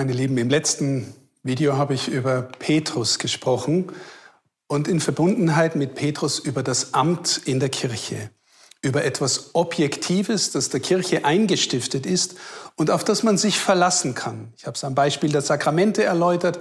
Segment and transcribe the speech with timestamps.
[0.00, 3.90] Meine Lieben, im letzten Video habe ich über Petrus gesprochen
[4.68, 8.30] und in Verbundenheit mit Petrus über das Amt in der Kirche,
[8.80, 12.36] über etwas Objektives, das der Kirche eingestiftet ist
[12.76, 14.52] und auf das man sich verlassen kann.
[14.56, 16.60] Ich habe es am Beispiel der Sakramente erläutert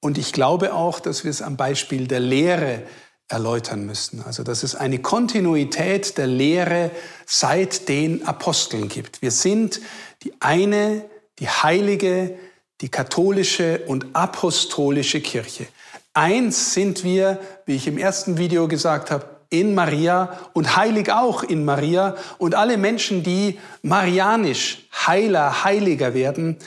[0.00, 2.84] und ich glaube auch, dass wir es am Beispiel der Lehre
[3.28, 4.22] erläutern müssen.
[4.24, 6.90] Also dass es eine Kontinuität der Lehre
[7.26, 9.20] seit den Aposteln gibt.
[9.20, 9.82] Wir sind
[10.22, 11.04] die eine,
[11.38, 12.34] die heilige,
[12.80, 15.66] die katholische und apostolische Kirche.
[16.14, 21.42] Eins sind wir, wie ich im ersten Video gesagt habe, in Maria und heilig auch
[21.42, 22.16] in Maria.
[22.38, 26.58] Und alle Menschen, die marianisch heiler, heiliger werden,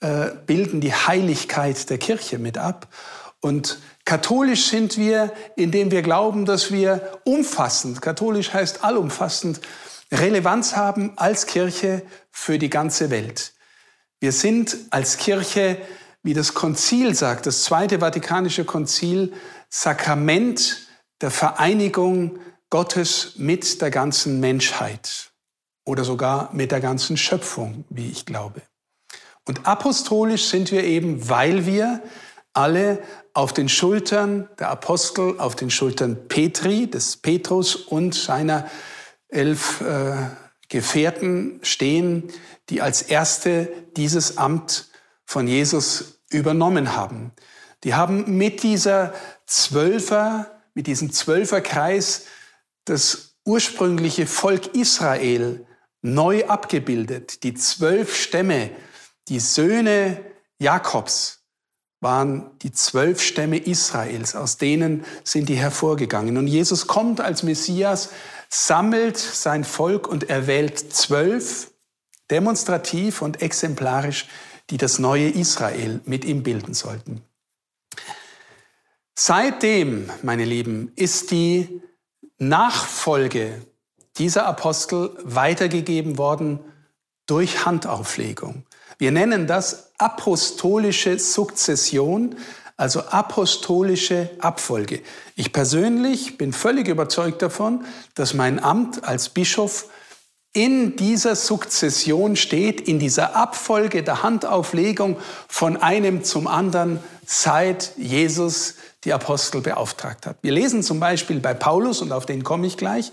[0.00, 2.88] äh, bilden die Heiligkeit der Kirche mit ab.
[3.40, 9.60] Und katholisch sind wir, indem wir glauben, dass wir umfassend, katholisch heißt allumfassend,
[10.12, 13.52] Relevanz haben als Kirche für die ganze Welt.
[14.20, 15.78] Wir sind als Kirche,
[16.22, 19.32] wie das Konzil sagt, das Zweite Vatikanische Konzil,
[19.70, 20.86] Sakrament
[21.22, 25.32] der Vereinigung Gottes mit der ganzen Menschheit
[25.86, 28.60] oder sogar mit der ganzen Schöpfung, wie ich glaube.
[29.48, 32.02] Und apostolisch sind wir eben, weil wir
[32.52, 38.68] alle auf den Schultern der Apostel, auf den Schultern Petri, des Petrus und seiner
[39.28, 40.12] elf äh,
[40.68, 42.30] Gefährten stehen,
[42.70, 44.88] die als Erste dieses Amt
[45.24, 47.32] von Jesus übernommen haben.
[47.84, 49.14] Die haben mit dieser
[49.46, 52.26] Zwölfer, mit diesem Zwölferkreis
[52.84, 55.66] das ursprüngliche Volk Israel
[56.02, 57.42] neu abgebildet.
[57.42, 58.70] Die zwölf Stämme,
[59.28, 60.20] die Söhne
[60.58, 61.40] Jakobs
[62.00, 66.38] waren die zwölf Stämme Israels, aus denen sind die hervorgegangen.
[66.38, 68.10] Und Jesus kommt als Messias,
[68.48, 71.69] sammelt sein Volk und erwählt zwölf
[72.30, 74.28] demonstrativ und exemplarisch,
[74.70, 77.22] die das neue Israel mit ihm bilden sollten.
[79.14, 81.82] Seitdem, meine Lieben, ist die
[82.38, 83.66] Nachfolge
[84.16, 86.60] dieser Apostel weitergegeben worden
[87.26, 88.64] durch Handauflegung.
[88.98, 92.36] Wir nennen das apostolische Sukzession,
[92.76, 95.02] also apostolische Abfolge.
[95.36, 99.90] Ich persönlich bin völlig überzeugt davon, dass mein Amt als Bischof
[100.52, 105.16] in dieser Sukzession steht, in dieser Abfolge der Handauflegung
[105.48, 108.74] von einem zum anderen, seit Jesus
[109.04, 110.36] die Apostel beauftragt hat.
[110.42, 113.12] Wir lesen zum Beispiel bei Paulus, und auf den komme ich gleich,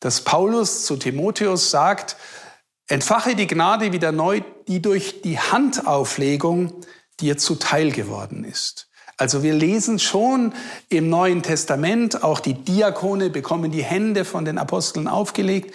[0.00, 2.16] dass Paulus zu Timotheus sagt,
[2.86, 6.72] entfache die Gnade wieder neu, die durch die Handauflegung
[7.20, 8.88] dir zuteil geworden ist.
[9.16, 10.54] Also wir lesen schon
[10.88, 15.74] im Neuen Testament, auch die Diakone bekommen die Hände von den Aposteln aufgelegt.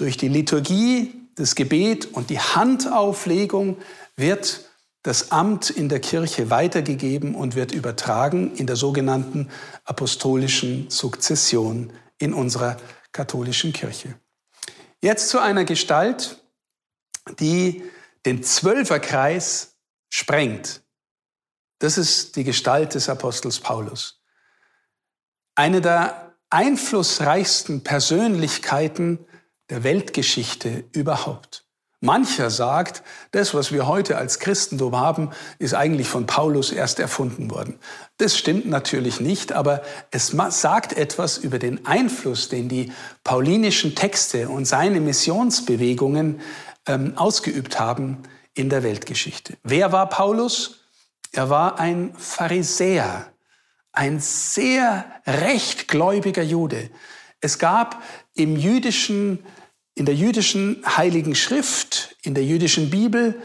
[0.00, 3.76] Durch die Liturgie, das Gebet und die Handauflegung
[4.16, 4.64] wird
[5.02, 9.50] das Amt in der Kirche weitergegeben und wird übertragen in der sogenannten
[9.84, 12.78] apostolischen Sukzession in unserer
[13.12, 14.18] katholischen Kirche.
[15.02, 16.42] Jetzt zu einer Gestalt,
[17.38, 17.82] die
[18.24, 19.74] den Zwölferkreis
[20.08, 20.80] sprengt.
[21.78, 24.22] Das ist die Gestalt des Apostels Paulus.
[25.54, 29.26] Eine der einflussreichsten Persönlichkeiten
[29.70, 31.64] der Weltgeschichte überhaupt.
[32.02, 37.50] Mancher sagt, das, was wir heute als Christentum haben, ist eigentlich von Paulus erst erfunden
[37.50, 37.78] worden.
[38.16, 42.90] Das stimmt natürlich nicht, aber es sagt etwas über den Einfluss, den die
[43.22, 46.40] paulinischen Texte und seine Missionsbewegungen
[46.86, 48.22] ähm, ausgeübt haben
[48.54, 49.58] in der Weltgeschichte.
[49.62, 50.80] Wer war Paulus?
[51.32, 53.26] Er war ein Pharisäer,
[53.92, 56.90] ein sehr rechtgläubiger Jude.
[57.40, 58.02] Es gab
[58.34, 59.40] im jüdischen
[59.94, 63.40] in der jüdischen Heiligen Schrift, in der jüdischen Bibel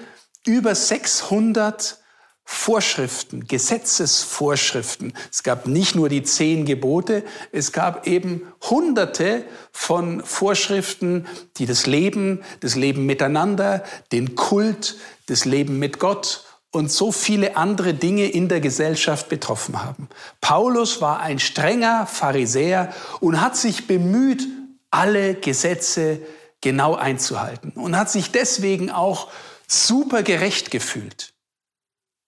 [0.45, 1.99] über 600
[2.47, 5.13] Vorschriften, Gesetzesvorschriften.
[5.31, 11.25] Es gab nicht nur die zehn Gebote, es gab eben hunderte von Vorschriften,
[11.57, 14.95] die das Leben, das Leben miteinander, den Kult,
[15.25, 16.45] das Leben mit Gott
[16.75, 20.09] und so viele andere Dinge in der Gesellschaft betroffen haben.
[20.41, 24.45] Paulus war ein strenger Pharisäer und hat sich bemüht,
[24.91, 26.19] alle Gesetze
[26.59, 29.31] genau einzuhalten und hat sich deswegen auch
[29.67, 31.33] super gerecht gefühlt.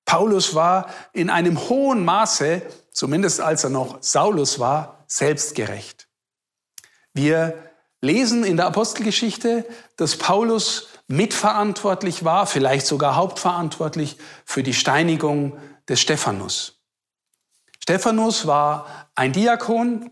[0.05, 2.61] Paulus war in einem hohen Maße,
[2.91, 6.07] zumindest als er noch Saulus war, selbstgerecht.
[7.13, 7.53] Wir
[7.99, 9.65] lesen in der Apostelgeschichte,
[9.97, 15.57] dass Paulus mitverantwortlich war, vielleicht sogar hauptverantwortlich für die Steinigung
[15.87, 16.81] des Stephanus.
[17.81, 20.11] Stephanus war ein Diakon,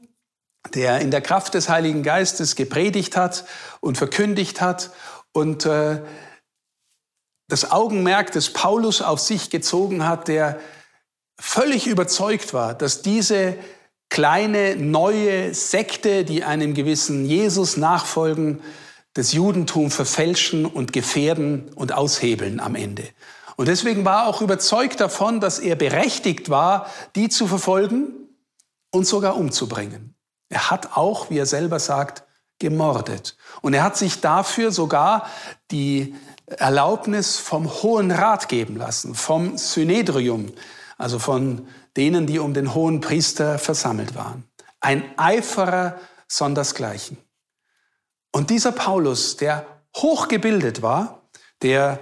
[0.73, 3.45] der in der Kraft des Heiligen Geistes gepredigt hat
[3.81, 4.91] und verkündigt hat.
[5.33, 6.01] Und äh,
[7.49, 10.59] das Augenmerk des Paulus auf sich gezogen hat, der
[11.37, 13.57] völlig überzeugt war, dass diese
[14.09, 18.61] kleine neue Sekte, die einem gewissen Jesus nachfolgen,
[19.15, 23.09] das Judentum verfälschen und gefährden und aushebeln am Ende.
[23.55, 28.13] Und deswegen war er auch überzeugt davon, dass er berechtigt war, die zu verfolgen
[28.91, 30.15] und sogar umzubringen.
[30.49, 32.23] Er hat auch, wie er selber sagt,
[32.59, 33.37] gemordet.
[33.61, 35.27] Und er hat sich dafür sogar
[35.71, 36.15] die
[36.45, 40.51] Erlaubnis vom Hohen Rat geben lassen, vom Synedrium,
[40.97, 44.43] also von denen, die um den hohen Priester versammelt waren.
[44.81, 47.17] Ein Eiferer sondersgleichen.
[48.35, 49.65] Und dieser Paulus, der
[49.95, 51.21] hochgebildet war,
[51.61, 52.01] der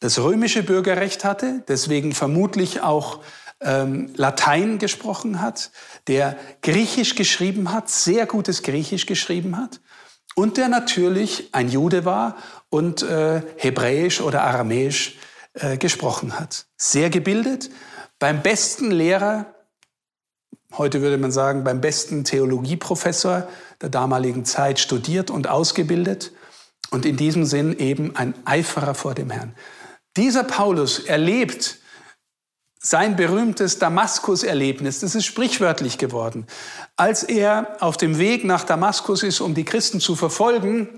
[0.00, 3.20] das römische Bürgerrecht hatte, deswegen vermutlich auch
[3.60, 5.70] ähm, Latein gesprochen hat,
[6.08, 9.80] der Griechisch geschrieben hat, sehr gutes Griechisch geschrieben hat
[10.34, 12.34] und der natürlich ein Jude war
[12.70, 15.16] und äh, Hebräisch oder Aramäisch
[15.54, 16.66] äh, gesprochen hat.
[16.76, 17.70] Sehr gebildet,
[18.18, 19.46] beim besten Lehrer,
[20.76, 23.46] heute würde man sagen, beim besten Theologieprofessor
[23.80, 26.32] der damaligen Zeit studiert und ausgebildet
[26.90, 29.54] und in diesem Sinn eben ein Eiferer vor dem Herrn.
[30.16, 31.78] Dieser Paulus erlebt
[32.80, 36.46] sein berühmtes Damaskus-Erlebnis, das ist sprichwörtlich geworden.
[36.96, 40.88] Als er auf dem Weg nach Damaskus ist, um die Christen zu verfolgen,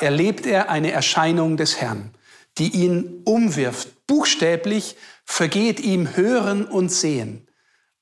[0.00, 2.10] erlebt er eine Erscheinung des Herrn,
[2.58, 4.06] die ihn umwirft.
[4.06, 7.46] Buchstäblich vergeht ihm Hören und Sehen.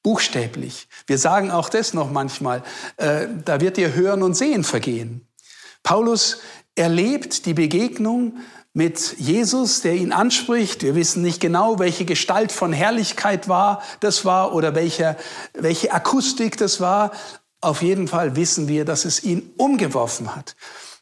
[0.03, 0.89] Buchstäblich.
[1.07, 2.63] Wir sagen auch das noch manchmal,
[2.97, 5.27] äh, da wird dir Hören und Sehen vergehen.
[5.83, 6.39] Paulus
[6.75, 8.39] erlebt die Begegnung
[8.73, 10.83] mit Jesus, der ihn anspricht.
[10.83, 15.17] Wir wissen nicht genau, welche Gestalt von Herrlichkeit war, das war oder welche,
[15.55, 17.11] welche Akustik das war.
[17.61, 20.57] Auf jeden Fall wissen wir, dass es ihn umgeworfen hat.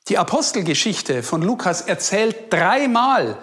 [0.09, 3.39] Die Apostelgeschichte von Lukas erzählt dreimal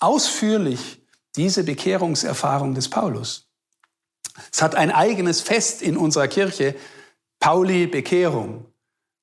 [0.00, 1.00] ausführlich
[1.36, 3.47] diese Bekehrungserfahrung des Paulus.
[4.52, 6.74] Es hat ein eigenes Fest in unserer Kirche,
[7.40, 8.66] Pauli Bekehrung,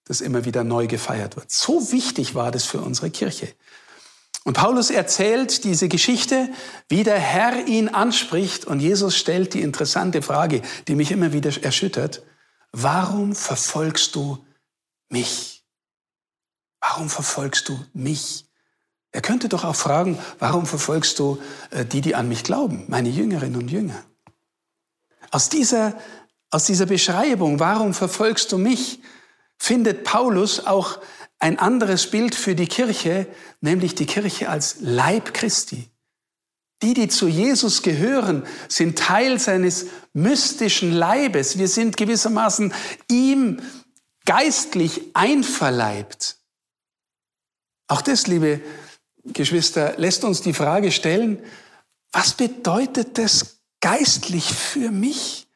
[0.06, 1.52] das immer wieder neu gefeiert wird.
[1.52, 3.54] So wichtig war das für unsere Kirche.
[4.46, 6.50] Und Paulus erzählt diese Geschichte,
[6.88, 11.52] wie der Herr ihn anspricht und Jesus stellt die interessante Frage, die mich immer wieder
[11.64, 12.22] erschüttert.
[12.72, 14.46] Warum verfolgst du
[15.10, 15.66] mich?
[16.80, 18.46] Warum verfolgst du mich?
[19.12, 21.42] Er könnte doch auch fragen, warum verfolgst du
[21.72, 24.04] äh, die, die an mich glauben, meine Jüngerinnen und Jünger?
[25.36, 26.00] Aus dieser,
[26.50, 29.02] aus dieser Beschreibung, warum verfolgst du mich,
[29.58, 31.02] findet Paulus auch
[31.40, 33.28] ein anderes Bild für die Kirche,
[33.60, 35.90] nämlich die Kirche als Leib Christi.
[36.82, 41.58] Die, die zu Jesus gehören, sind Teil seines mystischen Leibes.
[41.58, 42.74] Wir sind gewissermaßen
[43.12, 43.62] ihm
[44.24, 46.38] geistlich einverleibt.
[47.90, 48.62] Auch das, liebe
[49.26, 51.44] Geschwister, lässt uns die Frage stellen,
[52.14, 53.55] was bedeutet das
[53.86, 55.48] geistlich für mich?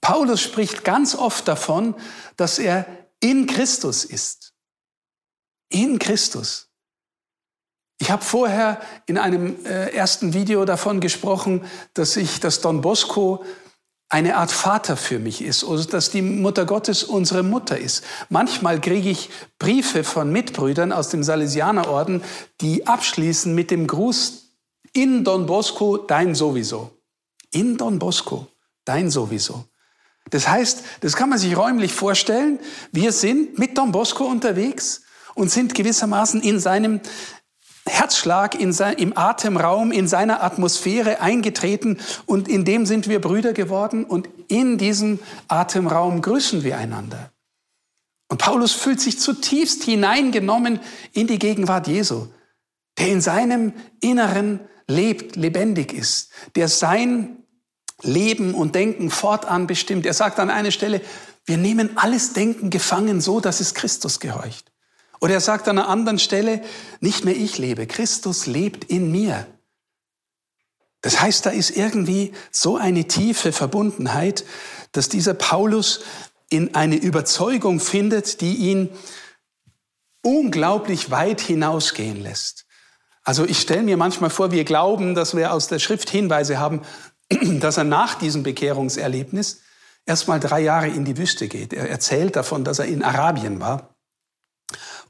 [0.00, 1.94] Paulus spricht ganz oft davon,
[2.36, 2.86] dass er
[3.20, 4.48] in Christus ist
[5.68, 6.68] in Christus.
[8.00, 11.64] Ich habe vorher in einem äh, ersten Video davon gesprochen,
[11.94, 13.44] dass ich, dass Don Bosco
[14.08, 18.04] eine Art Vater für mich ist oder dass die Mutter Gottes unsere Mutter ist.
[18.30, 19.28] Manchmal kriege ich
[19.58, 22.22] Briefe von Mitbrüdern aus dem Salesianerorden,
[22.60, 24.54] die abschließen mit dem Gruß
[24.94, 26.97] in Don Bosco, dein sowieso.
[27.52, 28.46] In Don Bosco,
[28.84, 29.64] dein sowieso.
[30.30, 32.58] Das heißt, das kann man sich räumlich vorstellen.
[32.92, 35.02] Wir sind mit Don Bosco unterwegs
[35.34, 37.00] und sind gewissermaßen in seinem
[37.86, 43.52] Herzschlag, in sein, im Atemraum, in seiner Atmosphäre eingetreten und in dem sind wir Brüder
[43.52, 47.30] geworden und in diesem Atemraum grüßen wir einander.
[48.28, 50.80] Und Paulus fühlt sich zutiefst hineingenommen
[51.12, 52.26] in die Gegenwart Jesu,
[52.98, 57.44] der in seinem Inneren lebt, lebendig ist, der sein
[58.02, 60.06] Leben und Denken fortan bestimmt.
[60.06, 61.00] Er sagt an einer Stelle,
[61.44, 64.72] wir nehmen alles Denken gefangen so, dass es Christus gehorcht.
[65.20, 66.62] Oder er sagt an einer anderen Stelle,
[67.00, 69.46] nicht mehr ich lebe, Christus lebt in mir.
[71.00, 74.44] Das heißt, da ist irgendwie so eine tiefe Verbundenheit,
[74.92, 76.00] dass dieser Paulus
[76.50, 78.90] in eine Überzeugung findet, die ihn
[80.22, 82.66] unglaublich weit hinausgehen lässt.
[83.28, 86.80] Also ich stelle mir manchmal vor, wir glauben, dass wir aus der Schrift Hinweise haben,
[87.60, 89.60] dass er nach diesem Bekehrungserlebnis
[90.06, 91.74] erstmal drei Jahre in die Wüste geht.
[91.74, 93.94] Er erzählt davon, dass er in Arabien war.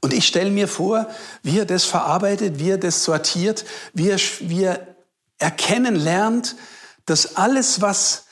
[0.01, 1.07] Und ich stelle mir vor,
[1.43, 4.97] wie er das verarbeitet, wie er das sortiert, wie er, wie er
[5.37, 6.57] erkennen lernt,
[7.05, 8.25] dass alles, was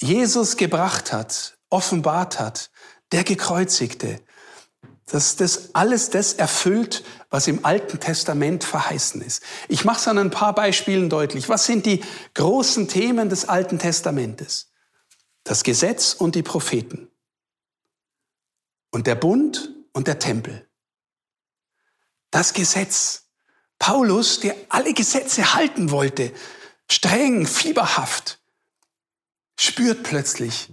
[0.00, 2.70] Jesus gebracht hat, offenbart hat,
[3.12, 4.22] der Gekreuzigte,
[5.10, 9.42] dass das alles das erfüllt, was im Alten Testament verheißen ist.
[9.68, 11.48] Ich mache es an ein paar Beispielen deutlich.
[11.48, 14.70] Was sind die großen Themen des Alten Testamentes?
[15.44, 17.08] Das Gesetz und die Propheten.
[18.90, 20.68] Und der Bund und der Tempel.
[22.30, 23.24] Das Gesetz.
[23.78, 26.32] Paulus, der alle Gesetze halten wollte,
[26.90, 28.40] streng, fieberhaft,
[29.58, 30.72] spürt plötzlich,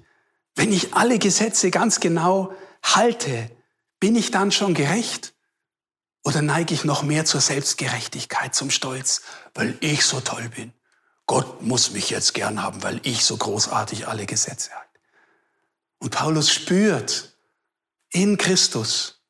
[0.55, 3.51] wenn ich alle Gesetze ganz genau halte,
[3.99, 5.33] bin ich dann schon gerecht?
[6.23, 9.21] Oder neige ich noch mehr zur Selbstgerechtigkeit, zum Stolz,
[9.53, 10.73] weil ich so toll bin?
[11.27, 14.99] Gott muss mich jetzt gern haben, weil ich so großartig alle Gesetze halte.
[15.99, 17.35] Und Paulus spürt,
[18.09, 19.21] in Christus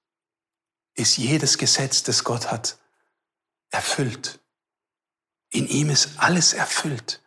[0.93, 2.77] ist jedes Gesetz, das Gott hat,
[3.69, 4.39] erfüllt.
[5.49, 7.21] In ihm ist alles erfüllt.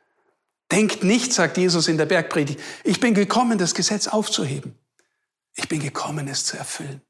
[0.71, 4.79] Denkt nicht, sagt Jesus in der Bergpredigt, ich bin gekommen, das Gesetz aufzuheben.
[5.55, 7.01] Ich bin gekommen, es zu erfüllen.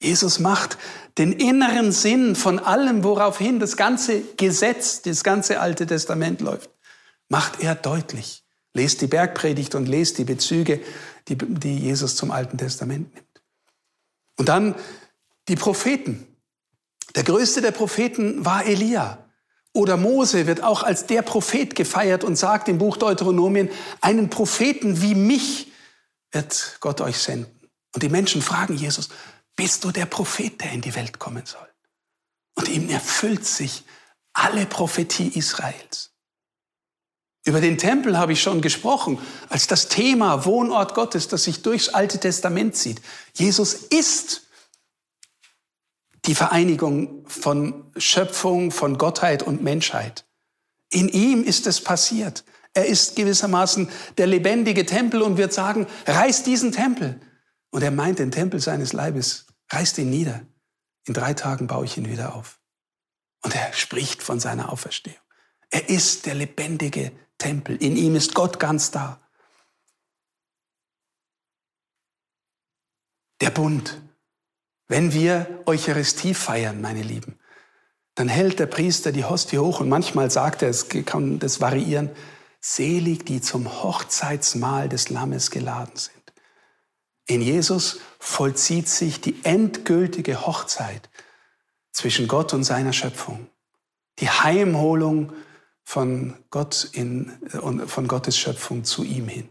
[0.00, 0.78] Jesus macht
[1.18, 6.70] den inneren Sinn von allem, woraufhin das ganze Gesetz, das ganze Alte Testament läuft,
[7.28, 8.44] macht er deutlich.
[8.74, 10.80] Lest die Bergpredigt und lest die Bezüge,
[11.26, 13.26] die, die Jesus zum Alten Testament nimmt.
[14.36, 14.76] Und dann
[15.48, 16.26] die Propheten.
[17.16, 19.24] Der größte der Propheten war Elia.
[19.72, 25.02] Oder Mose wird auch als der Prophet gefeiert und sagt im Buch Deuteronomien, einen Propheten
[25.02, 25.72] wie mich
[26.30, 27.52] wird Gott euch senden.
[27.94, 29.08] Und die Menschen fragen Jesus,
[29.58, 31.66] bist du der Prophet, der in die Welt kommen soll?
[32.54, 33.82] Und ihm erfüllt sich
[34.32, 36.12] alle Prophetie Israels.
[37.44, 41.88] Über den Tempel habe ich schon gesprochen, als das Thema Wohnort Gottes, das sich durchs
[41.88, 43.02] Alte Testament zieht.
[43.34, 44.42] Jesus ist
[46.26, 50.24] die Vereinigung von Schöpfung, von Gottheit und Menschheit.
[50.90, 52.44] In ihm ist es passiert.
[52.74, 57.20] Er ist gewissermaßen der lebendige Tempel und wird sagen, reiß diesen Tempel.
[57.70, 60.40] Und er meint den Tempel seines Leibes, reißt ihn nieder.
[61.06, 62.60] In drei Tagen baue ich ihn wieder auf.
[63.42, 65.16] Und er spricht von seiner Auferstehung.
[65.70, 67.76] Er ist der lebendige Tempel.
[67.76, 69.20] In ihm ist Gott ganz da.
[73.40, 74.00] Der Bund.
[74.88, 77.38] Wenn wir Eucharistie feiern, meine Lieben,
[78.14, 82.10] dann hält der Priester die Hostie hoch und manchmal sagt er, es kann das variieren,
[82.60, 86.17] selig, die zum Hochzeitsmahl des Lammes geladen sind.
[87.28, 91.10] In Jesus vollzieht sich die endgültige Hochzeit
[91.92, 93.46] zwischen Gott und seiner Schöpfung.
[94.18, 95.32] Die Heimholung
[95.84, 97.30] von Gott in,
[97.86, 99.48] von Gottes Schöpfung zu ihm hin.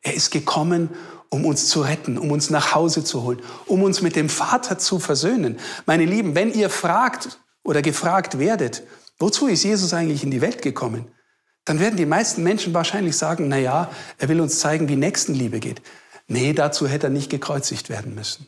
[0.00, 0.88] Er ist gekommen,
[1.28, 4.78] um uns zu retten, um uns nach Hause zu holen, um uns mit dem Vater
[4.78, 5.58] zu versöhnen.
[5.84, 8.82] Meine Lieben, wenn ihr fragt oder gefragt werdet,
[9.18, 11.10] wozu ist Jesus eigentlich in die Welt gekommen?
[11.66, 15.60] Dann werden die meisten Menschen wahrscheinlich sagen, na ja, er will uns zeigen, wie Nächstenliebe
[15.60, 15.82] geht.
[16.28, 18.46] Nee, dazu hätte er nicht gekreuzigt werden müssen.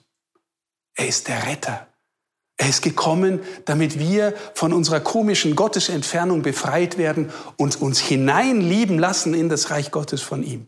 [0.95, 1.89] Er ist der Retter.
[2.59, 9.33] Er ist gekommen, damit wir von unserer komischen Gottesentfernung befreit werden und uns hineinlieben lassen
[9.33, 10.67] in das Reich Gottes von ihm.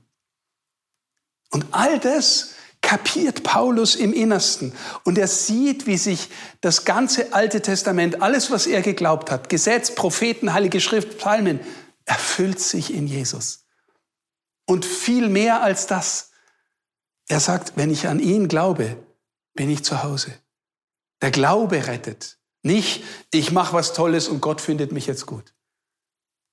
[1.51, 4.73] Und all das kapiert Paulus im Innersten.
[5.05, 6.31] Und er sieht, wie sich
[6.63, 11.61] das ganze Alte Testament, alles, was er geglaubt hat, Gesetz, Propheten, Heilige Schrift, Psalmen,
[12.07, 13.67] erfüllt sich in Jesus.
[14.67, 16.32] Und viel mehr als das.
[17.29, 18.97] Er sagt, wenn ich an ihn glaube,
[19.55, 20.33] bin ich zu Hause.
[21.21, 22.39] Der Glaube rettet.
[22.63, 25.55] Nicht, ich mache was Tolles und Gott findet mich jetzt gut.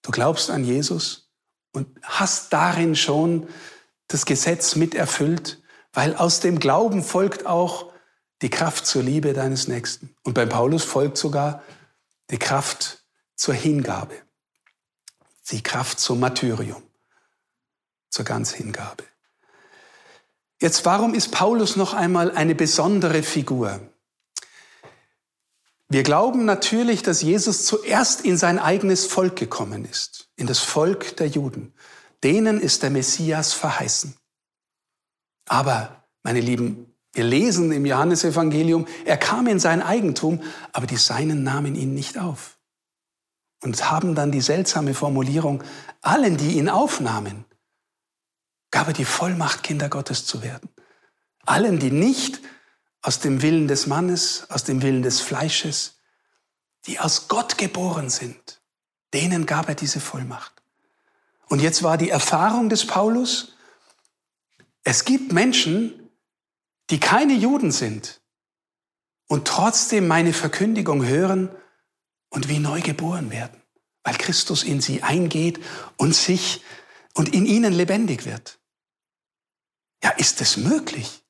[0.01, 1.29] Du glaubst an Jesus
[1.71, 3.47] und hast darin schon
[4.07, 5.61] das Gesetz mit erfüllt,
[5.93, 7.91] weil aus dem Glauben folgt auch
[8.41, 10.15] die Kraft zur Liebe deines Nächsten.
[10.23, 11.63] Und beim Paulus folgt sogar
[12.29, 13.03] die Kraft
[13.35, 14.15] zur Hingabe,
[15.51, 16.81] die Kraft zum Martyrium,
[18.09, 19.03] zur ganz Hingabe.
[20.61, 23.79] Jetzt, warum ist Paulus noch einmal eine besondere Figur?
[25.87, 31.15] Wir glauben natürlich, dass Jesus zuerst in sein eigenes Volk gekommen ist, in das Volk
[31.17, 31.73] der Juden.
[32.23, 34.15] Denen ist der Messias verheißen.
[35.47, 41.43] Aber, meine Lieben, wir lesen im Johannesevangelium, er kam in sein Eigentum, aber die Seinen
[41.43, 42.57] nahmen ihn nicht auf.
[43.63, 45.63] Und haben dann die seltsame Formulierung,
[46.01, 47.45] allen, die ihn aufnahmen,
[48.71, 50.69] gab er die Vollmacht, Kinder Gottes zu werden.
[51.45, 52.39] Allen, die nicht
[53.01, 55.99] aus dem Willen des Mannes, aus dem Willen des Fleisches,
[56.85, 58.61] die aus Gott geboren sind,
[59.13, 60.53] denen gab er diese Vollmacht.
[61.47, 63.55] Und jetzt war die Erfahrung des Paulus,
[64.83, 66.09] es gibt Menschen,
[66.89, 68.21] die keine Juden sind
[69.27, 71.49] und trotzdem meine Verkündigung hören
[72.29, 73.61] und wie neu geboren werden,
[74.03, 75.59] weil Christus in sie eingeht
[75.97, 76.63] und sich
[77.13, 78.58] und in ihnen lebendig wird.
[80.03, 81.21] Ja, ist es möglich?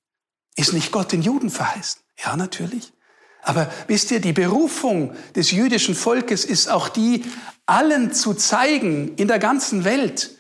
[0.56, 2.02] Ist nicht Gott den Juden verheißen?
[2.24, 2.94] Ja, natürlich.
[3.42, 7.24] Aber wisst ihr, die Berufung des jüdischen Volkes ist auch die,
[7.66, 10.38] allen zu zeigen in der ganzen Welt,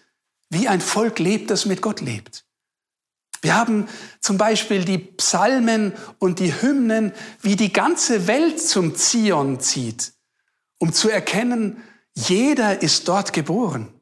[0.49, 2.45] wie ein Volk lebt, das mit Gott lebt.
[3.41, 3.87] Wir haben
[4.19, 10.13] zum Beispiel die Psalmen und die Hymnen, wie die ganze Welt zum Zion zieht,
[10.77, 11.81] um zu erkennen,
[12.13, 13.93] jeder ist dort geboren.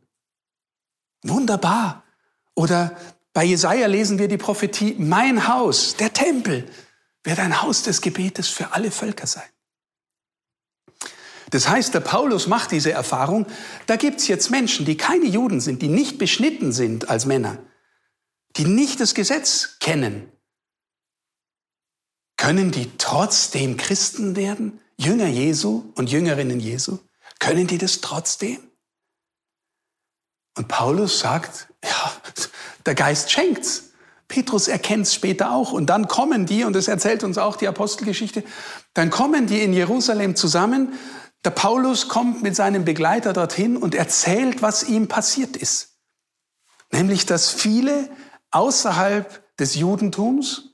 [1.24, 2.04] Wunderbar.
[2.56, 2.98] Oder
[3.38, 6.68] bei Jesaja lesen wir die Prophetie, mein Haus, der Tempel,
[7.24, 9.48] wird ein Haus des Gebetes für alle Völker sein.
[11.52, 13.46] Das heißt, der Paulus macht diese Erfahrung,
[13.86, 17.60] da gibt es jetzt Menschen, die keine Juden sind, die nicht beschnitten sind als Männer,
[18.56, 20.32] die nicht das Gesetz kennen.
[22.38, 24.80] Können die trotzdem Christen werden?
[24.98, 26.98] Jünger Jesu und Jüngerinnen Jesu?
[27.38, 28.58] Können die das trotzdem?
[30.58, 32.12] Und Paulus sagt, ja,
[32.86, 33.92] der Geist schenkt's.
[34.28, 35.72] Petrus erkennt es später auch.
[35.72, 38.44] Und dann kommen die, und das erzählt uns auch die Apostelgeschichte,
[38.94, 40.94] dann kommen die in Jerusalem zusammen.
[41.46, 45.98] Der Paulus kommt mit seinem Begleiter dorthin und erzählt, was ihm passiert ist.
[46.92, 48.10] Nämlich, dass viele
[48.52, 50.74] außerhalb des Judentums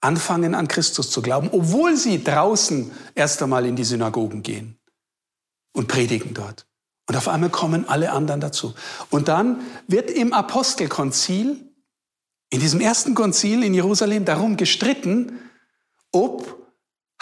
[0.00, 4.78] anfangen an Christus zu glauben, obwohl sie draußen erst einmal in die Synagogen gehen
[5.72, 6.66] und predigen dort.
[7.06, 8.74] Und auf einmal kommen alle anderen dazu.
[9.10, 11.68] Und dann wird im Apostelkonzil,
[12.50, 15.38] in diesem ersten Konzil in Jerusalem, darum gestritten,
[16.12, 16.70] ob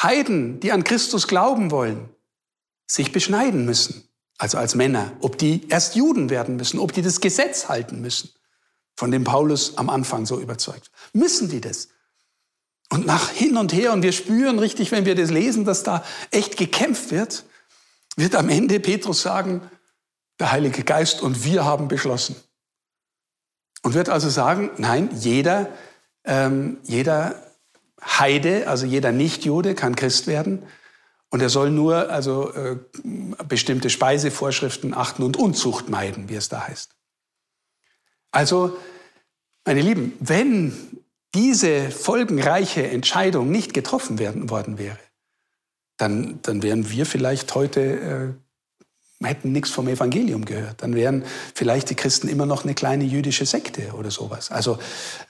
[0.01, 2.09] Heiden, die an Christus glauben wollen,
[2.87, 4.09] sich beschneiden müssen,
[4.39, 8.31] also als Männer, ob die erst Juden werden müssen, ob die das Gesetz halten müssen,
[8.97, 10.91] von dem Paulus am Anfang so überzeugt.
[11.13, 11.89] Müssen die das?
[12.91, 16.05] Und nach hin und her, und wir spüren richtig, wenn wir das lesen, dass da
[16.33, 17.45] echt gekämpft wird,
[18.21, 19.63] wird am Ende Petrus sagen,
[20.39, 22.37] der Heilige Geist und wir haben beschlossen.
[23.83, 25.69] Und wird also sagen, nein, jeder,
[26.25, 27.35] ähm, jeder
[28.03, 30.63] Heide, also jeder Nichtjude kann Christ werden.
[31.31, 32.77] Und er soll nur also äh,
[33.47, 36.97] bestimmte Speisevorschriften achten und Unzucht meiden, wie es da heißt.
[38.33, 38.77] Also,
[39.65, 41.03] meine Lieben, wenn
[41.35, 44.99] diese folgenreiche Entscheidung nicht getroffen werden worden wäre,
[46.01, 48.33] dann, dann wären wir vielleicht heute äh,
[49.23, 50.83] hätten nichts vom Evangelium gehört.
[50.83, 54.51] Dann wären vielleicht die Christen immer noch eine kleine jüdische Sekte oder sowas.
[54.51, 54.79] Also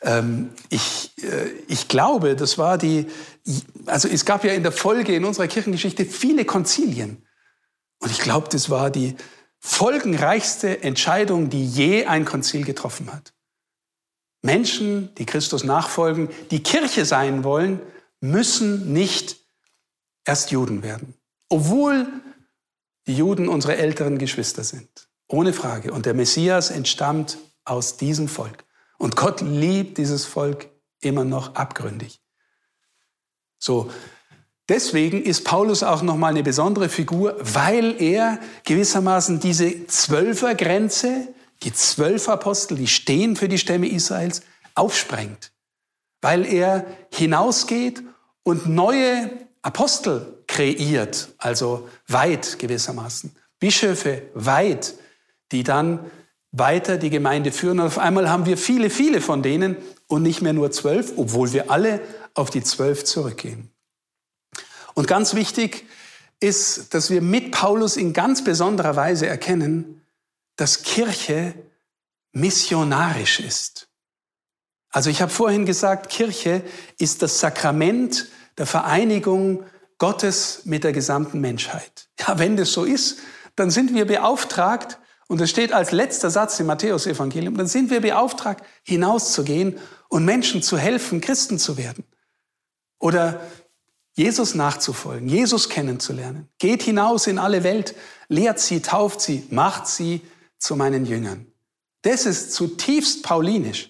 [0.02, 3.06] ähm, ich, äh, ich glaube, das war die,
[3.86, 7.26] also es gab ja in der Folge in unserer Kirchengeschichte viele Konzilien.
[7.98, 9.16] Und ich glaube, das war die
[9.58, 13.32] folgenreichste Entscheidung, die je ein Konzil getroffen hat.
[14.42, 17.80] Menschen, die Christus nachfolgen, die Kirche sein wollen,
[18.20, 19.39] müssen nicht
[20.24, 21.14] erst Juden werden.
[21.48, 22.06] Obwohl
[23.06, 25.08] die Juden unsere älteren Geschwister sind.
[25.26, 25.92] Ohne Frage.
[25.92, 28.64] Und der Messias entstammt aus diesem Volk.
[28.98, 30.68] Und Gott liebt dieses Volk
[31.00, 32.20] immer noch abgründig.
[33.58, 33.90] So,
[34.68, 41.28] deswegen ist Paulus auch nochmal eine besondere Figur, weil er gewissermaßen diese Zwölfergrenze,
[41.62, 44.42] die zwölf Apostel, die stehen für die Stämme Israels,
[44.74, 45.52] aufsprengt.
[46.20, 48.02] Weil er hinausgeht
[48.42, 49.30] und neue
[49.62, 53.34] Apostel kreiert, also weit gewissermaßen.
[53.58, 54.94] Bischöfe weit,
[55.52, 56.10] die dann
[56.52, 57.80] weiter die Gemeinde führen.
[57.80, 61.52] Und auf einmal haben wir viele, viele von denen und nicht mehr nur zwölf, obwohl
[61.52, 62.00] wir alle
[62.34, 63.70] auf die zwölf zurückgehen.
[64.94, 65.86] Und ganz wichtig
[66.40, 70.02] ist, dass wir mit Paulus in ganz besonderer Weise erkennen,
[70.56, 71.54] dass Kirche
[72.32, 73.88] missionarisch ist.
[74.90, 76.62] Also ich habe vorhin gesagt, Kirche
[76.98, 78.26] ist das Sakrament
[78.58, 79.64] der Vereinigung
[79.98, 82.08] Gottes mit der gesamten Menschheit.
[82.18, 83.18] Ja, wenn das so ist,
[83.56, 88.00] dann sind wir beauftragt, und das steht als letzter Satz im Matthäusevangelium, dann sind wir
[88.00, 92.04] beauftragt, hinauszugehen und Menschen zu helfen, Christen zu werden.
[92.98, 93.40] Oder
[94.14, 96.48] Jesus nachzufolgen, Jesus kennenzulernen.
[96.58, 97.94] Geht hinaus in alle Welt,
[98.28, 100.22] lehrt sie, tauft sie, macht sie
[100.58, 101.46] zu meinen Jüngern.
[102.02, 103.89] Das ist zutiefst paulinisch.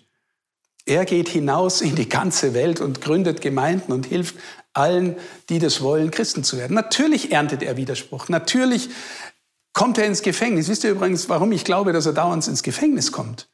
[0.86, 4.36] Er geht hinaus in die ganze Welt und gründet Gemeinden und hilft
[4.72, 5.16] allen,
[5.48, 6.74] die das wollen, Christen zu werden.
[6.74, 8.28] Natürlich erntet er Widerspruch.
[8.28, 8.88] Natürlich
[9.72, 10.68] kommt er ins Gefängnis.
[10.68, 13.48] Wisst ihr übrigens, warum ich glaube, dass er dauernd ins Gefängnis kommt?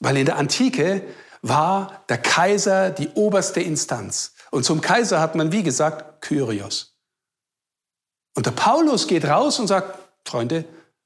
[0.00, 1.02] Weil in der Antike
[1.42, 4.34] war der Kaiser die oberste Instanz.
[4.50, 6.96] Und zum Kaiser hat man, wie gesagt, Kyrios.
[8.34, 10.64] Und der Paulus geht raus und sagt, Freunde,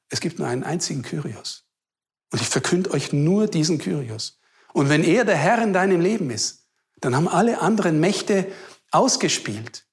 [0.09, 1.64] es gibt nur einen einzigen Kyrios.
[2.33, 4.39] Und ich verkünde euch nur diesen Kyrios.
[4.73, 6.67] Und wenn er der Herr in deinem Leben ist,
[7.01, 8.47] dann haben alle anderen Mächte
[8.91, 9.85] ausgespielt,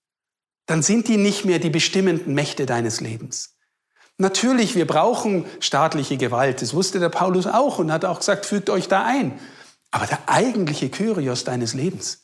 [0.66, 3.56] dann sind die nicht mehr die bestimmenden Mächte deines Lebens.
[4.18, 6.62] Natürlich, wir brauchen staatliche Gewalt.
[6.62, 9.40] Das wusste der Paulus auch und hat auch gesagt, fügt euch da ein.
[9.92, 12.24] Aber der eigentliche Kyrios deines Lebens,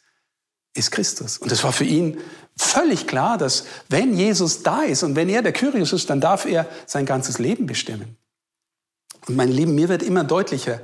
[0.74, 1.38] ist Christus.
[1.38, 2.20] Und es war für ihn
[2.58, 6.46] völlig klar, dass wenn Jesus da ist und wenn er der Kyrios ist, dann darf
[6.46, 8.18] er sein ganzes Leben bestimmen.
[9.28, 10.82] Und mein Lieben, mir wird immer deutlicher,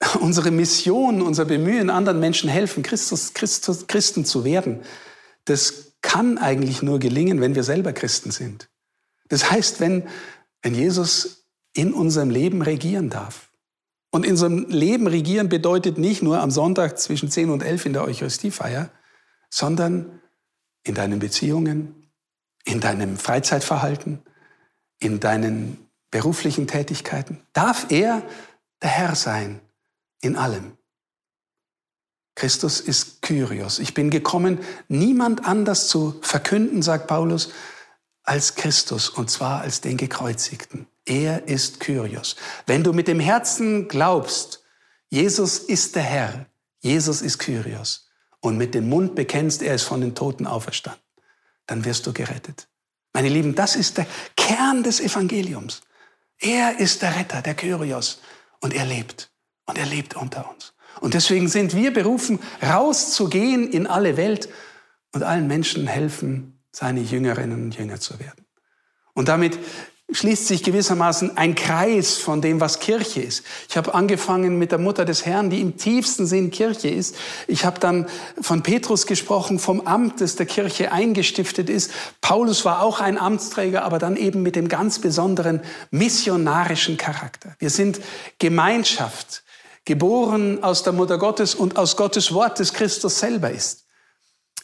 [0.20, 4.80] unsere Mission, unser Bemühen, anderen Menschen helfen, Christus, Christus, Christen zu werden,
[5.44, 8.68] das kann eigentlich nur gelingen, wenn wir selber Christen sind.
[9.28, 10.08] Das heißt, wenn,
[10.62, 13.50] wenn Jesus in unserem Leben regieren darf.
[14.10, 17.92] Und in unserem Leben regieren bedeutet nicht nur am Sonntag zwischen 10 und 11 in
[17.92, 18.90] der Eucharistiefeier,
[19.50, 20.20] sondern
[20.82, 22.10] in deinen Beziehungen,
[22.64, 24.20] in deinem Freizeitverhalten,
[24.98, 25.78] in deinen
[26.10, 27.40] beruflichen Tätigkeiten.
[27.52, 28.22] Darf er
[28.82, 29.60] der Herr sein
[30.20, 30.76] in allem.
[32.34, 33.78] Christus ist Kyrios.
[33.78, 37.50] Ich bin gekommen, niemand anders zu verkünden, sagt Paulus,
[38.22, 40.86] als Christus, und zwar als den Gekreuzigten.
[41.04, 42.36] Er ist Kyrios.
[42.66, 44.62] Wenn du mit dem Herzen glaubst,
[45.08, 46.46] Jesus ist der Herr,
[46.80, 48.08] Jesus ist Kyrios,
[48.40, 51.02] und mit dem Mund bekennst, er ist von den Toten auferstanden,
[51.66, 52.68] dann wirst du gerettet.
[53.12, 54.06] Meine Lieben, das ist der
[54.36, 55.82] Kern des Evangeliums.
[56.38, 58.20] Er ist der Retter, der Kyrios,
[58.60, 59.29] und er lebt.
[59.70, 60.72] Und er lebt unter uns.
[61.00, 64.48] Und deswegen sind wir berufen, rauszugehen in alle Welt
[65.12, 68.44] und allen Menschen helfen, seine Jüngerinnen und Jünger zu werden.
[69.14, 69.58] Und damit
[70.12, 73.44] schließt sich gewissermaßen ein Kreis von dem, was Kirche ist.
[73.68, 77.16] Ich habe angefangen mit der Mutter des Herrn, die im tiefsten Sinn Kirche ist.
[77.46, 78.08] Ich habe dann
[78.40, 81.92] von Petrus gesprochen, vom Amt, das der Kirche eingestiftet ist.
[82.20, 87.54] Paulus war auch ein Amtsträger, aber dann eben mit dem ganz besonderen missionarischen Charakter.
[87.58, 88.00] Wir sind
[88.38, 89.44] Gemeinschaft,
[89.84, 93.86] geboren aus der Mutter Gottes und aus Gottes Wort, das Christus selber ist.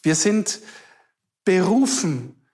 [0.02, 0.60] Wir sind
[1.44, 2.46] berufen,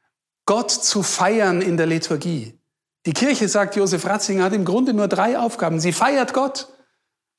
[0.47, 2.59] Gott zu feiern in der Liturgie.
[3.07, 5.81] Die Kirche, sagt Josef Ratzinger, hat im Grunde nur drei Aufgaben.
[5.81, 6.69] Sie feiert Gott.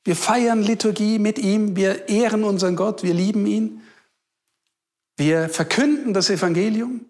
[0.03, 1.75] Wir feiern Liturgie mit ihm.
[1.75, 3.03] Wir ehren unseren Gott.
[3.03, 3.81] Wir lieben ihn.
[5.15, 7.05] Wir verkünden das Evangelium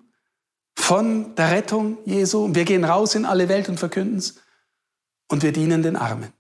[0.76, 2.54] von der Rettung Jesu.
[2.54, 4.36] Wir gehen raus in alle Welt und verkünden es.
[5.30, 6.32] Und wir dienen den Armen.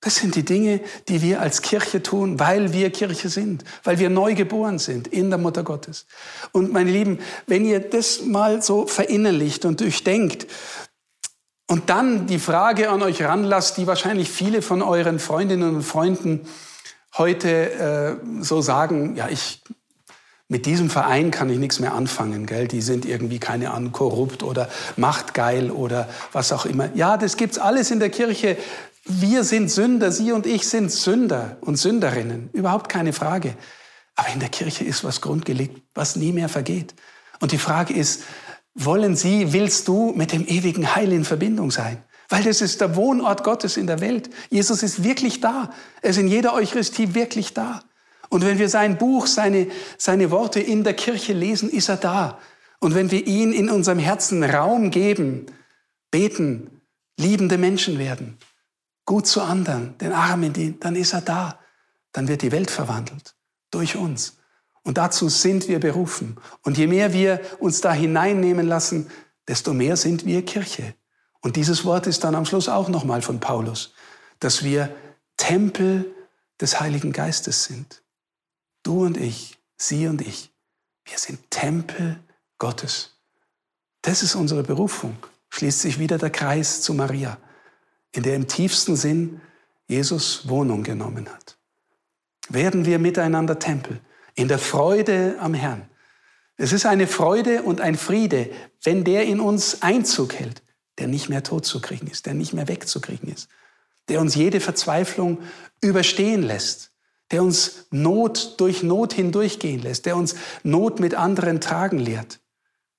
[0.00, 4.10] Das sind die Dinge, die wir als Kirche tun, weil wir Kirche sind, weil wir
[4.10, 6.06] neu geboren sind in der Mutter Gottes.
[6.52, 10.46] Und meine Lieben, wenn ihr das mal so verinnerlicht und durchdenkt,
[11.70, 16.48] und dann die Frage an euch ranlasst, die wahrscheinlich viele von euren Freundinnen und Freunden
[17.18, 19.60] heute äh, so sagen, ja, ich
[20.50, 22.68] mit diesem Verein kann ich nichts mehr anfangen, gell?
[22.68, 26.88] Die sind irgendwie keine Ahnung korrupt oder machtgeil oder was auch immer.
[26.94, 28.56] Ja, das gibt's alles in der Kirche.
[29.10, 33.56] Wir sind Sünder, Sie und ich sind Sünder und Sünderinnen, überhaupt keine Frage.
[34.16, 36.94] Aber in der Kirche ist was grundgelegt, was nie mehr vergeht.
[37.40, 38.24] Und die Frage ist,
[38.74, 42.04] wollen Sie, willst du mit dem ewigen Heil in Verbindung sein?
[42.28, 44.28] Weil das ist der Wohnort Gottes in der Welt.
[44.50, 45.72] Jesus ist wirklich da.
[46.02, 47.82] Er ist in jeder Eucharistie wirklich da.
[48.28, 52.38] Und wenn wir sein Buch, seine, seine Worte in der Kirche lesen, ist er da.
[52.78, 55.46] Und wenn wir ihn in unserem Herzen Raum geben,
[56.10, 56.82] beten,
[57.16, 58.36] liebende Menschen werden,
[59.08, 61.58] gut zu anderen, den Armen dienen, dann ist er da.
[62.12, 63.34] Dann wird die Welt verwandelt
[63.70, 64.36] durch uns.
[64.82, 66.36] Und dazu sind wir berufen.
[66.62, 69.10] Und je mehr wir uns da hineinnehmen lassen,
[69.46, 70.94] desto mehr sind wir Kirche.
[71.40, 73.94] Und dieses Wort ist dann am Schluss auch nochmal von Paulus,
[74.40, 74.94] dass wir
[75.38, 76.14] Tempel
[76.60, 78.02] des Heiligen Geistes sind.
[78.82, 80.52] Du und ich, sie und ich,
[81.06, 82.20] wir sind Tempel
[82.58, 83.16] Gottes.
[84.02, 85.16] Das ist unsere Berufung.
[85.48, 87.38] Schließt sich wieder der Kreis zu Maria,
[88.18, 89.40] in der im tiefsten Sinn
[89.86, 91.56] Jesus Wohnung genommen hat.
[92.48, 94.00] Werden wir miteinander Tempel
[94.34, 95.88] in der Freude am Herrn.
[96.56, 98.50] Es ist eine Freude und ein Friede,
[98.82, 100.62] wenn der in uns Einzug hält,
[100.98, 103.48] der nicht mehr tot zu kriegen ist, der nicht mehr wegzukriegen ist,
[104.08, 105.38] der uns jede Verzweiflung
[105.80, 106.90] überstehen lässt,
[107.30, 112.40] der uns Not durch Not hindurchgehen lässt, der uns Not mit anderen tragen lehrt.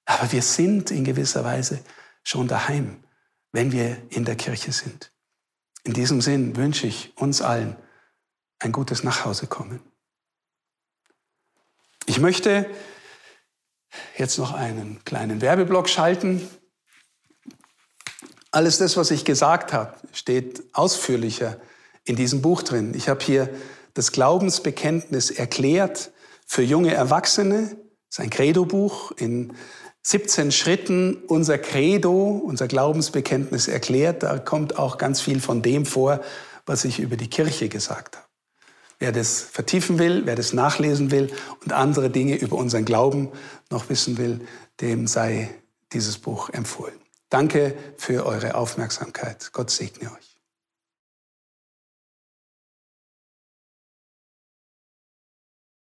[0.06, 1.82] Aber wir sind in gewisser Weise
[2.24, 3.04] schon daheim,
[3.52, 5.12] wenn wir in der Kirche sind.
[5.84, 7.76] In diesem Sinn wünsche ich uns allen
[8.60, 9.82] ein gutes Nachhausekommen.
[12.06, 12.70] Ich möchte
[14.18, 16.48] jetzt noch einen kleinen Werbeblock schalten.
[18.52, 21.60] Alles das, was ich gesagt habe, steht ausführlicher
[22.04, 22.94] in diesem Buch drin.
[22.96, 23.50] Ich habe hier
[23.94, 26.12] das Glaubensbekenntnis erklärt
[26.46, 27.78] für junge Erwachsene.
[28.10, 29.54] Das ist ein Credo-Buch in
[30.02, 34.24] 17 Schritten unser Credo, unser Glaubensbekenntnis erklärt.
[34.24, 36.22] Da kommt auch ganz viel von dem vor,
[36.65, 38.26] was ich über die Kirche gesagt habe.
[38.98, 41.32] Wer das vertiefen will, wer das nachlesen will
[41.63, 43.30] und andere Dinge über unseren Glauben
[43.69, 44.41] noch wissen will,
[44.82, 45.50] dem sei
[45.93, 47.00] dieses Buch empfohlen.
[47.30, 49.52] Danke für eure Aufmerksamkeit.
[49.54, 50.29] Gott segne euch.